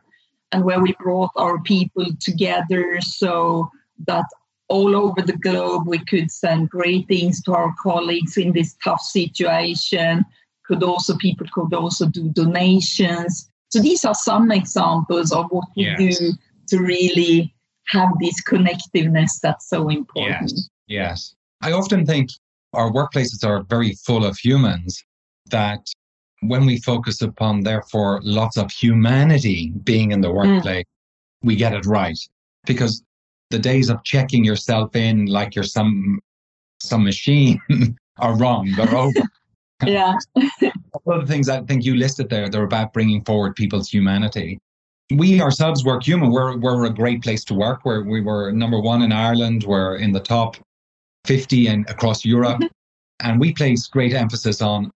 and 0.51 0.63
where 0.63 0.79
we 0.79 0.93
brought 0.99 1.31
our 1.35 1.61
people 1.61 2.05
together 2.19 2.99
so 3.01 3.69
that 4.05 4.25
all 4.69 4.95
over 4.95 5.21
the 5.21 5.37
globe 5.37 5.87
we 5.87 5.99
could 5.99 6.31
send 6.31 6.69
greetings 6.69 7.41
to 7.43 7.53
our 7.53 7.73
colleagues 7.81 8.37
in 8.37 8.51
this 8.53 8.75
tough 8.83 9.01
situation. 9.01 10.25
Could 10.65 10.83
also 10.83 11.15
people 11.17 11.47
could 11.53 11.73
also 11.73 12.07
do 12.07 12.29
donations. 12.29 13.49
So 13.69 13.81
these 13.81 14.03
are 14.03 14.15
some 14.15 14.51
examples 14.51 15.31
of 15.31 15.45
what 15.49 15.67
we 15.75 15.85
Yes. 15.85 16.19
do 16.19 16.33
to 16.69 16.79
really 16.79 17.53
have 17.87 18.09
this 18.21 18.41
connectiveness 18.43 19.39
that's 19.41 19.69
so 19.69 19.89
important. 19.89 20.51
Yes. 20.51 20.69
Yes. 20.87 21.35
I 21.61 21.71
often 21.71 22.05
think 22.05 22.29
our 22.73 22.91
workplaces 22.91 23.45
are 23.45 23.63
very 23.63 23.93
full 24.05 24.25
of 24.25 24.37
humans 24.37 25.03
that 25.49 25.87
when 26.41 26.65
we 26.65 26.79
focus 26.79 27.21
upon, 27.21 27.61
therefore, 27.61 28.21
lots 28.23 28.57
of 28.57 28.71
humanity 28.71 29.71
being 29.83 30.11
in 30.11 30.21
the 30.21 30.29
mm. 30.29 30.35
workplace, 30.35 30.85
we 31.41 31.55
get 31.55 31.73
it 31.73 31.85
right. 31.85 32.17
Because 32.65 33.03
the 33.49 33.59
days 33.59 33.89
of 33.89 34.03
checking 34.03 34.43
yourself 34.43 34.95
in 34.95 35.25
like 35.27 35.55
you're 35.55 35.63
some 35.63 36.19
some 36.79 37.03
machine 37.03 37.59
are 38.19 38.35
wrong. 38.37 38.71
They're 38.75 38.95
over. 38.95 39.13
Yeah. 39.85 40.15
All 41.05 41.19
the 41.19 41.27
things 41.27 41.49
I 41.49 41.61
think 41.61 41.85
you 41.85 41.93
listed 41.93 42.31
there, 42.31 42.49
they're 42.49 42.63
about 42.63 42.93
bringing 42.93 43.23
forward 43.23 43.55
people's 43.55 43.87
humanity. 43.87 44.57
We 45.11 45.39
ourselves 45.39 45.85
work 45.85 46.01
human. 46.01 46.31
We're, 46.31 46.57
we're 46.57 46.85
a 46.85 46.89
great 46.89 47.21
place 47.21 47.43
to 47.43 47.53
work. 47.53 47.85
We're, 47.85 48.03
we 48.03 48.21
were 48.21 48.51
number 48.51 48.79
one 48.79 49.03
in 49.03 49.11
Ireland. 49.11 49.65
We're 49.65 49.97
in 49.97 50.13
the 50.13 50.19
top 50.19 50.57
50 51.25 51.67
and 51.67 51.87
across 51.91 52.25
Europe. 52.25 52.59
and 53.19 53.39
we 53.39 53.53
place 53.53 53.85
great 53.85 54.13
emphasis 54.13 54.63
on 54.63 54.89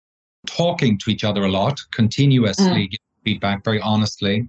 talking 0.46 0.98
to 0.98 1.10
each 1.10 1.24
other 1.24 1.44
a 1.44 1.50
lot, 1.50 1.78
continuously 1.92 2.88
giving 2.88 2.98
feedback 3.24 3.64
very 3.64 3.80
honestly, 3.80 4.48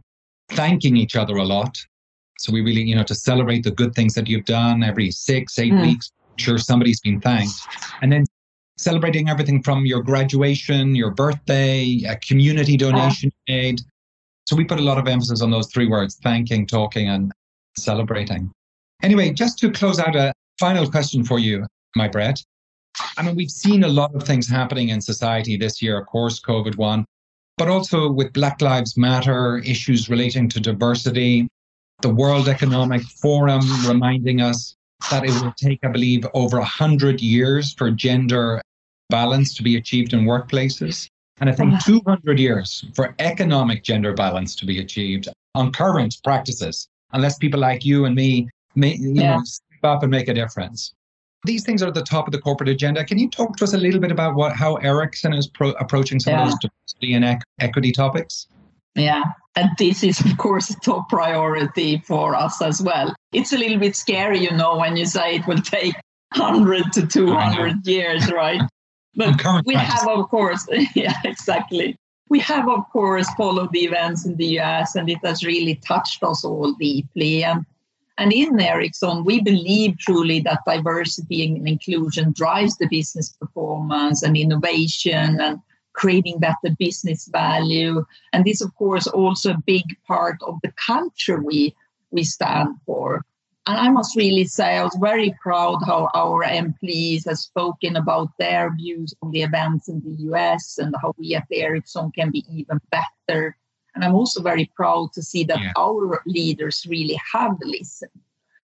thanking 0.51 0.95
each 0.95 1.15
other 1.15 1.38
a 1.38 1.43
lot. 1.43 1.77
So 2.39 2.51
we 2.51 2.62
really, 2.62 2.81
you 2.81 2.95
know, 2.95 3.03
to 3.03 3.15
celebrate 3.15 3.63
the 3.63 3.71
good 3.71 3.93
things 3.93 4.13
that 4.15 4.27
you've 4.27 4.45
done 4.45 4.83
every 4.83 5.12
six, 5.12 5.60
eight 5.60 5.74
Mm. 5.74 5.81
weeks, 5.81 6.12
sure 6.38 6.57
somebody's 6.57 7.00
been 7.01 7.21
thanked. 7.21 7.53
And 8.01 8.12
then 8.12 8.25
celebrating 8.77 9.29
everything 9.29 9.62
from 9.62 9.86
your 9.86 10.01
graduation, 10.01 10.95
your 10.95 11.12
birthday, 11.12 12.01
a 12.07 12.15
community 12.17 12.77
donation 12.77 13.31
you 13.48 13.53
made. 13.53 13.81
So 14.45 14.55
we 14.55 14.63
put 14.63 14.79
a 14.79 14.83
lot 14.83 14.98
of 14.98 15.07
emphasis 15.07 15.41
on 15.41 15.51
those 15.51 15.67
three 15.71 15.88
words 15.88 16.17
thanking, 16.24 16.65
talking, 16.65 17.10
and 17.10 17.31
celebrating. 17.77 18.51
Anyway, 19.03 19.31
just 19.31 19.60
to 19.60 19.71
close 19.71 20.00
out, 20.00 20.15
a 20.15 20.33
final 20.60 20.89
question 20.89 21.24
for 21.24 21.38
you, 21.38 21.65
MajBritt. 21.98 22.43
I 23.22 23.24
mean, 23.24 23.36
we've 23.36 23.51
seen 23.51 23.84
a 23.84 23.88
lot 23.88 24.16
of 24.16 24.24
things 24.24 24.50
happening 24.50 24.90
in 24.90 25.00
society 25.00 25.56
this 25.56 25.80
year, 25.80 26.00
of 26.00 26.08
course, 26.08 26.42
COVID 26.42 26.78
one, 26.78 27.06
but 27.56 27.68
also 27.68 28.12
with 28.12 28.34
Black 28.34 28.63
Lives 28.63 28.98
Matter, 28.98 29.60
issues 29.60 30.10
relating 30.10 30.50
to 30.50 30.60
diversity, 30.60 31.48
the 32.01 32.10
World 32.10 32.50
Economic 32.50 33.04
Forum 33.04 33.62
reminding 33.86 34.42
us 34.42 34.75
that 35.12 35.24
it 35.24 35.40
will 35.40 35.54
take, 35.56 35.78
I 35.84 35.90
believe, 35.90 36.25
over 36.34 36.58
100 36.58 37.22
years 37.22 37.75
for 37.75 37.92
gender 37.92 38.60
balance 39.12 39.54
to 39.54 39.62
be 39.62 39.75
achieved 39.75 40.13
in 40.13 40.22
workplaces. 40.22 41.08
And 41.42 41.48
I 41.48 41.54
think 41.54 41.74
uh-huh. 41.74 42.01
200 42.01 42.40
years 42.40 42.84
for 42.96 43.13
economic 43.20 43.84
gender 43.84 44.13
balance 44.13 44.56
to 44.56 44.66
be 44.66 44.80
achieved 44.80 45.28
on 45.54 45.72
current 45.72 46.18
practices, 46.24 46.88
unless 47.13 47.38
people 47.38 47.60
like 47.60 47.86
you 47.86 48.06
and 48.06 48.16
me 48.16 48.50
may, 48.74 48.96
you 48.96 49.13
Yeah. 49.13 49.36
know, 49.36 49.44
step 49.44 49.84
up 49.84 50.01
and 50.01 50.10
make 50.10 50.28
a 50.28 50.34
difference. 50.34 50.92
These 51.45 51.63
things 51.63 51.81
are 51.81 51.88
at 51.88 51.93
the 51.93 52.03
top 52.03 52.27
of 52.27 52.31
the 52.31 52.39
corporate 52.39 52.69
agenda. 52.69 53.03
Can 53.03 53.17
you 53.17 53.29
talk 53.29 53.57
to 53.57 53.63
us 53.63 53.74
a 53.74 53.77
little 53.77 54.00
bit 54.00 54.12
about 54.12 54.36
what 54.36 54.55
how 54.55 54.75
Ericsson 54.75 55.33
is 55.33 55.48
pro- 55.48 55.71
approaching 55.71 56.19
some 56.19 56.33
Yeah. 56.33 56.43
of 56.43 56.50
those 56.51 56.60
diversity 56.60 57.13
and 57.13 57.25
ec- 57.25 57.43
equity 57.60 57.91
topics? 57.91 58.48
Yeah. 58.95 59.24
And 59.55 59.69
this 59.77 60.03
is, 60.03 60.19
of 60.21 60.38
course, 60.38 60.69
a 60.69 60.79
top 60.79 61.10
priority 61.10 62.01
for 62.05 62.36
us 62.36 62.62
as 62.62 62.81
well. 62.81 63.13
It's 63.33 63.51
a 63.53 63.57
little 63.57 63.79
bit 63.79 63.95
scary, 63.95 64.39
you 64.39 64.51
know, 64.51 64.77
when 64.77 64.95
you 64.98 65.05
say 65.05 65.36
it 65.36 65.48
will 65.48 65.62
take 65.62 65.95
100 66.36 66.91
to 66.93 67.07
200 67.07 67.86
years, 67.88 68.31
right? 68.31 68.62
But 69.15 69.65
we 69.65 69.75
have, 69.75 70.07
of 70.07 70.29
course, 70.29 70.65
yeah, 70.95 71.13
exactly. 71.25 71.98
We 72.29 72.39
have, 72.39 72.69
of 72.69 72.89
course, 72.93 73.27
followed 73.36 73.74
the 73.74 73.83
events 73.83 74.25
in 74.25 74.38
the 74.38 74.57
US, 74.60 74.95
and 74.95 75.10
it 75.10 75.17
has 75.25 75.43
really 75.43 75.75
touched 75.86 76.24
us 76.24 76.45
all 76.45 76.71
deeply. 76.79 77.43
And, 77.43 77.65
And 78.22 78.32
in 78.32 78.60
Ericsson, 78.60 79.25
we 79.25 79.42
believe 79.42 79.98
truly 79.98 80.42
that 80.42 80.60
diversity 80.68 81.44
and 81.44 81.68
inclusion 81.68 82.34
drives 82.34 82.78
the 82.78 82.88
business 82.88 83.30
performance 83.30 84.22
and 84.22 84.38
innovation 84.38 85.42
and 85.42 85.60
creating 85.94 86.38
better 86.38 86.75
business 86.78 87.28
value. 87.34 88.06
And 88.32 88.46
this, 88.46 88.62
of 88.62 88.75
course, 88.75 89.08
also 89.08 89.54
a 89.54 89.63
big 89.66 89.86
part 90.06 90.38
of 90.44 90.60
the 90.62 90.72
culture 90.86 91.42
we 91.42 91.75
we 92.12 92.24
stand 92.24 92.75
for. 92.86 93.25
And 93.66 93.78
I 93.80 93.90
must 93.90 94.16
really 94.16 94.46
say, 94.46 94.78
I 94.78 94.84
was 94.84 94.98
very 95.01 95.34
proud 95.42 95.80
how 95.88 96.08
our 96.13 96.44
employees 96.44 97.25
have 97.25 97.40
spoken 97.40 97.96
about 97.96 98.30
their 98.38 98.72
views 98.75 99.16
on 99.24 99.32
the 99.32 99.42
events 99.42 99.90
in 99.90 100.00
the 100.01 100.16
US 100.30 100.78
and 100.78 100.94
how 101.01 101.16
we 101.18 101.34
at 101.34 101.48
Ericsson 101.51 102.12
can 102.12 102.30
be 102.30 102.46
even 102.51 102.80
better. 102.92 103.58
And 103.93 104.03
I'm 104.03 104.15
also 104.15 104.41
very 104.41 104.71
proud 104.75 105.12
to 105.13 105.21
see 105.21 105.43
that 105.45 105.60
yeah. 105.60 105.74
our 105.77 106.21
leaders 106.25 106.86
really 106.88 107.19
have 107.33 107.57
listened. 107.62 108.12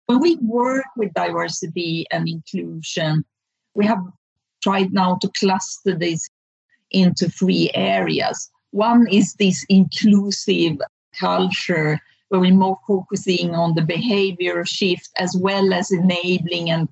When 0.05 0.21
we 0.21 0.37
work 0.37 0.85
with 0.95 1.13
diversity 1.13 2.05
and 2.11 2.29
inclusion, 2.29 3.25
we 3.73 3.85
have 3.85 3.99
tried 4.63 4.93
now 4.93 5.17
to 5.21 5.29
cluster 5.37 5.95
this 5.95 6.29
into 6.91 7.29
three 7.29 7.69
areas. 7.73 8.49
One 8.71 9.07
is 9.11 9.33
this 9.33 9.65
inclusive 9.69 10.77
culture 11.19 11.99
where 12.29 12.41
we're 12.41 12.53
more 12.53 12.79
focusing 12.87 13.55
on 13.55 13.75
the 13.75 13.81
behavior 13.81 14.65
shift 14.65 15.09
as 15.17 15.35
well 15.37 15.73
as 15.73 15.91
enabling 15.91 16.69
and 16.69 16.87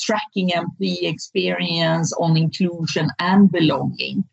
tracking 0.00 0.50
employee 0.50 1.06
experience 1.06 2.12
on 2.14 2.36
inclusion 2.36 3.08
and 3.18 3.50
belonging. 3.50 4.24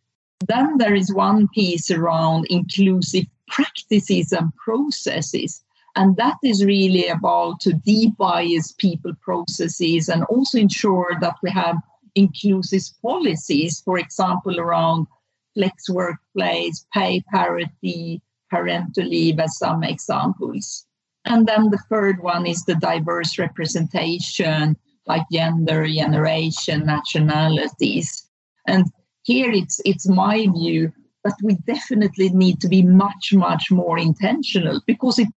Then 0.47 0.77
there 0.77 0.95
is 0.95 1.13
one 1.13 1.47
piece 1.49 1.91
around 1.91 2.47
inclusive 2.49 3.25
practices 3.47 4.31
and 4.31 4.53
processes. 4.55 5.61
And 5.95 6.15
that 6.17 6.37
is 6.43 6.63
really 6.63 7.07
about 7.07 7.59
to 7.61 7.73
de-bias 7.73 8.73
people 8.73 9.13
processes 9.21 10.09
and 10.09 10.23
also 10.25 10.59
ensure 10.59 11.17
that 11.21 11.35
we 11.41 11.49
have 11.51 11.77
inclusive 12.15 12.83
policies, 13.01 13.81
for 13.81 13.97
example, 13.97 14.59
around 14.59 15.07
flex 15.55 15.89
workplace, 15.89 16.85
pay 16.93 17.23
parity, 17.33 18.21
parental 18.49 19.05
leave 19.05 19.39
as 19.39 19.57
some 19.57 19.83
examples. 19.83 20.85
And 21.25 21.47
then 21.47 21.71
the 21.71 21.79
third 21.89 22.21
one 22.21 22.45
is 22.45 22.63
the 22.63 22.75
diverse 22.75 23.37
representation, 23.37 24.77
like 25.07 25.23
gender, 25.31 25.87
generation, 25.87 26.85
nationalities. 26.85 28.27
And 28.65 28.85
here 29.23 29.51
it's 29.51 29.81
it's 29.83 30.07
my 30.07 30.47
view 30.47 30.93
that 31.27 31.37
we 31.43 31.55
definitely 31.67 32.29
need 32.29 32.61
to 32.61 32.69
be 32.69 32.81
much, 32.83 33.33
much 33.33 33.69
more 33.69 33.99
intentional 33.99 34.81
because 34.87 35.19
it 35.19 35.27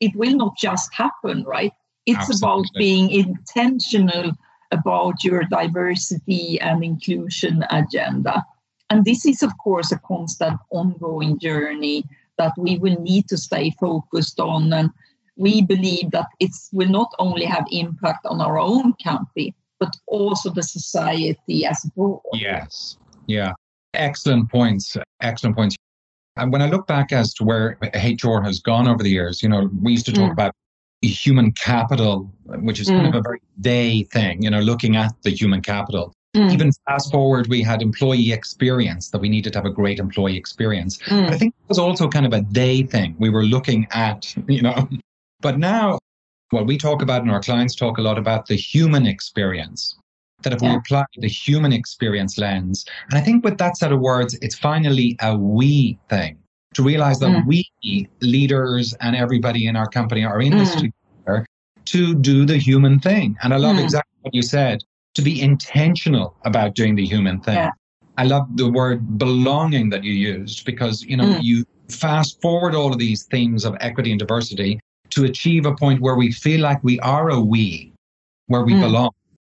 it 0.00 0.14
will 0.14 0.36
not 0.36 0.56
just 0.58 0.92
happen, 0.92 1.44
right? 1.44 1.72
It's 2.04 2.28
Absolutely. 2.28 2.46
about 2.46 2.66
being 2.76 3.10
intentional 3.10 4.32
about 4.72 5.24
your 5.24 5.44
diversity 5.44 6.60
and 6.60 6.84
inclusion 6.84 7.64
agenda. 7.70 8.44
And 8.90 9.04
this 9.04 9.24
is, 9.24 9.42
of 9.42 9.52
course, 9.58 9.90
a 9.92 9.98
constant 10.00 10.58
ongoing 10.70 11.38
journey 11.38 12.04
that 12.38 12.52
we 12.58 12.78
will 12.78 13.00
need 13.00 13.28
to 13.28 13.38
stay 13.38 13.70
focused 13.80 14.38
on. 14.38 14.72
And 14.72 14.90
we 15.36 15.62
believe 15.62 16.10
that 16.10 16.28
it 16.40 16.52
will 16.72 16.88
not 16.88 17.12
only 17.18 17.46
have 17.46 17.64
impact 17.70 18.26
on 18.26 18.40
our 18.40 18.58
own 18.58 18.94
country, 19.02 19.54
but 19.78 19.96
also 20.06 20.50
the 20.50 20.62
society 20.62 21.64
as 21.64 21.84
a 21.84 21.88
whole. 21.96 22.22
Yes. 22.34 22.98
Yeah. 23.26 23.52
Excellent 23.96 24.50
points. 24.50 24.96
Excellent 25.20 25.56
points. 25.56 25.76
And 26.36 26.52
when 26.52 26.62
I 26.62 26.68
look 26.68 26.86
back 26.86 27.12
as 27.12 27.32
to 27.34 27.44
where 27.44 27.78
HR 27.94 28.40
has 28.42 28.60
gone 28.60 28.86
over 28.86 29.02
the 29.02 29.10
years, 29.10 29.42
you 29.42 29.48
know, 29.48 29.70
we 29.82 29.92
used 29.92 30.06
to 30.06 30.12
talk 30.12 30.30
mm. 30.30 30.32
about 30.32 30.52
human 31.02 31.52
capital, 31.52 32.30
which 32.44 32.80
is 32.80 32.88
mm. 32.88 32.96
kind 32.96 33.06
of 33.08 33.14
a 33.14 33.22
very 33.22 33.40
day 33.60 34.02
thing, 34.04 34.42
you 34.42 34.50
know, 34.50 34.60
looking 34.60 34.96
at 34.96 35.12
the 35.22 35.30
human 35.30 35.62
capital. 35.62 36.12
Mm. 36.36 36.52
Even 36.52 36.70
fast 36.86 37.10
forward, 37.10 37.46
we 37.46 37.62
had 37.62 37.80
employee 37.80 38.32
experience 38.32 39.08
that 39.10 39.18
we 39.18 39.28
needed 39.28 39.54
to 39.54 39.58
have 39.58 39.66
a 39.66 39.70
great 39.70 39.98
employee 39.98 40.36
experience. 40.36 40.98
Mm. 41.06 41.30
I 41.30 41.38
think 41.38 41.54
it 41.54 41.68
was 41.68 41.78
also 41.78 42.08
kind 42.08 42.26
of 42.26 42.34
a 42.34 42.42
day 42.42 42.82
thing. 42.82 43.16
We 43.18 43.30
were 43.30 43.44
looking 43.44 43.86
at, 43.92 44.34
you 44.46 44.60
know, 44.60 44.88
but 45.40 45.58
now 45.58 45.98
what 46.50 46.66
we 46.66 46.76
talk 46.76 47.02
about 47.02 47.22
and 47.22 47.30
our 47.30 47.40
clients 47.40 47.74
talk 47.74 47.98
a 47.98 48.02
lot 48.02 48.18
about 48.18 48.46
the 48.46 48.56
human 48.56 49.06
experience. 49.06 49.96
That 50.46 50.52
if 50.52 50.62
yeah. 50.62 50.70
we 50.70 50.76
apply 50.76 51.04
the 51.16 51.28
human 51.28 51.72
experience 51.72 52.38
lens, 52.38 52.84
and 53.10 53.18
I 53.18 53.20
think 53.20 53.44
with 53.44 53.58
that 53.58 53.76
set 53.76 53.90
of 53.90 53.98
words, 53.98 54.38
it's 54.42 54.56
finally 54.56 55.16
a 55.20 55.36
we 55.36 55.98
thing 56.08 56.38
to 56.74 56.84
realize 56.84 57.18
that 57.18 57.30
mm. 57.30 57.46
we 57.46 58.08
leaders 58.20 58.94
and 59.00 59.16
everybody 59.16 59.66
in 59.66 59.74
our 59.74 59.88
company 59.88 60.24
are 60.24 60.40
in 60.40 60.56
this 60.56 60.76
mm. 60.76 60.92
together 60.92 61.46
to 61.86 62.14
do 62.14 62.46
the 62.46 62.58
human 62.58 63.00
thing. 63.00 63.36
And 63.42 63.52
I 63.52 63.56
love 63.56 63.74
mm. 63.74 63.82
exactly 63.82 64.18
what 64.20 64.34
you 64.34 64.42
said 64.42 64.84
to 65.14 65.22
be 65.22 65.42
intentional 65.42 66.36
about 66.44 66.76
doing 66.76 66.94
the 66.94 67.04
human 67.04 67.40
thing. 67.40 67.56
Yeah. 67.56 67.70
I 68.16 68.22
love 68.22 68.46
the 68.54 68.70
word 68.70 69.18
belonging 69.18 69.90
that 69.90 70.04
you 70.04 70.12
used 70.12 70.64
because, 70.64 71.02
you 71.02 71.16
know, 71.16 71.24
mm. 71.24 71.42
you 71.42 71.64
fast 71.88 72.40
forward 72.40 72.76
all 72.76 72.92
of 72.92 73.00
these 73.00 73.24
themes 73.24 73.64
of 73.64 73.76
equity 73.80 74.12
and 74.12 74.20
diversity 74.20 74.78
to 75.10 75.24
achieve 75.24 75.66
a 75.66 75.74
point 75.74 76.00
where 76.00 76.14
we 76.14 76.30
feel 76.30 76.60
like 76.60 76.78
we 76.84 77.00
are 77.00 77.30
a 77.30 77.40
we, 77.40 77.92
where 78.46 78.62
we 78.62 78.74
mm. 78.74 78.80
belong. 78.80 79.10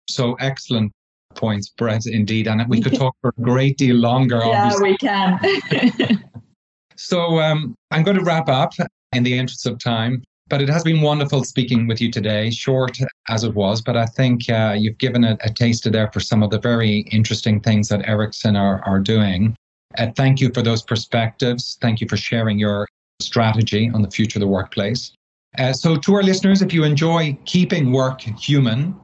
So 0.09 0.35
excellent 0.35 0.93
points, 1.35 1.69
Britt, 1.71 2.07
indeed. 2.07 2.49
And 2.49 2.67
we 2.69 2.81
could 2.81 2.95
talk 2.95 3.15
for 3.21 3.33
a 3.37 3.43
great 3.43 3.79
deal 3.79 3.97
longer. 3.97 4.39
yeah, 4.45 4.65
obviously. 4.65 4.91
we 4.91 4.97
can. 4.99 6.25
so 6.97 7.41
um, 7.41 7.75
I'm 7.91 8.03
going 8.03 8.19
to 8.19 8.25
wrap 8.25 8.49
up 8.49 8.73
in 9.13 9.23
the 9.23 9.39
interest 9.39 9.67
of 9.67 9.79
time. 9.79 10.23
But 10.49 10.61
it 10.61 10.69
has 10.69 10.85
been 10.85 11.01
wonderful 11.01 11.45
speaking 11.45 11.87
with 11.87 12.01
you 12.01 12.11
today, 12.11 12.51
short 12.51 12.99
as 13.31 13.43
it 13.43 13.55
was. 13.55 13.81
But 13.81 13.97
I 13.97 14.05
think 14.05 14.51
uh, 14.51 14.77
you've 14.79 14.99
given 14.99 15.25
a, 15.25 15.39
a 15.41 15.51
taster 15.51 15.89
there 15.89 16.11
for 16.13 16.21
some 16.21 16.43
of 16.43 16.51
the 16.51 16.59
very 16.59 17.01
interesting 17.11 17.59
things 17.61 17.89
that 17.89 18.07
Ericsson 18.07 18.55
are, 18.57 18.85
are 18.85 18.99
doing. 18.99 19.57
Uh, 19.97 20.09
thank 20.15 20.41
you 20.41 20.51
for 20.53 20.61
those 20.61 20.83
perspectives. 20.83 21.79
Thank 21.81 22.01
you 22.01 22.09
for 22.09 22.17
sharing 22.19 22.59
your 22.59 22.87
strategy 23.21 23.91
on 23.95 24.03
the 24.03 24.11
future 24.11 24.39
of 24.39 24.41
the 24.41 24.49
workplace. 24.49 25.13
Uh, 25.59 25.73
so, 25.73 25.97
to 25.97 26.15
our 26.15 26.23
listeners, 26.23 26.61
if 26.61 26.73
you 26.73 26.85
enjoy 26.85 27.39
keeping 27.45 27.93
work 27.93 28.21
human, 28.21 28.95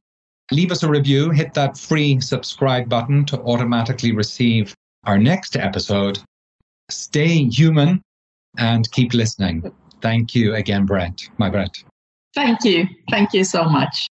leave 0.51 0.73
us 0.73 0.83
a 0.83 0.89
review, 0.89 1.31
hit 1.31 1.55
that 1.55 1.79
free 1.79 2.21
subscribe 2.21 2.89
button 2.89 3.25
to 3.27 3.41
automatically 3.43 4.13
receive 4.13 4.75
our 5.05 5.19
next 5.19 5.57
episode. 5.57 6.19
Stay 6.91 7.45
human 7.45 8.03
and 8.59 8.91
keep 8.93 9.15
listening. 9.15 9.71
Thank 10.01 10.35
you 10.35 10.55
again, 10.55 10.87
Britt. 10.87 11.29
My 11.39 11.51
Brett. 11.51 11.83
Thank 12.35 12.65
you. 12.65 12.87
Thank 13.11 13.33
you 13.33 13.45
so 13.45 13.65
much. 13.65 14.08